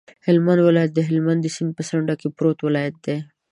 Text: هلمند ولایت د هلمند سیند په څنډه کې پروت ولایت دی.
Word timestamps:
هلمند 0.27 0.61
ولایت 0.63 0.91
د 0.95 0.99
هلمند 1.07 1.43
سیند 1.55 1.71
په 1.77 1.81
څنډه 1.89 2.13
کې 2.19 2.27
پروت 2.35 2.57
ولایت 2.61 2.95
دی. 3.05 3.17